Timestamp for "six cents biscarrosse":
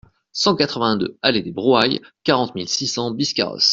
2.67-3.69